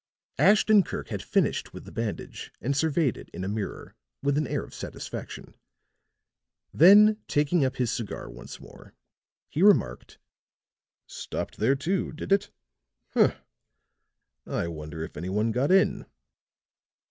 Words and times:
Ashton 0.39 0.81
Kirk 0.81 1.09
had 1.09 1.21
finished 1.21 1.73
with 1.73 1.85
the 1.85 1.91
bandage 1.91 2.51
and 2.59 2.75
surveyed 2.75 3.17
it, 3.17 3.29
in 3.29 3.43
a 3.43 3.47
mirror, 3.47 3.93
with 4.23 4.35
an 4.35 4.47
air 4.47 4.63
of 4.63 4.73
satisfaction. 4.73 5.53
Then 6.73 7.19
taking 7.27 7.63
up 7.63 7.75
his 7.75 7.91
cigar 7.91 8.27
once 8.27 8.59
more, 8.59 8.95
he 9.47 9.61
remarked: 9.61 10.17
"Stopped 11.05 11.57
there, 11.57 11.75
too, 11.75 12.13
did 12.13 12.31
it? 12.31 12.49
Humph! 13.09 13.43
I 14.47 14.67
wonder 14.69 15.03
if 15.03 15.15
any 15.17 15.29
one 15.29 15.51
got 15.51 15.69
in?" 15.71 16.07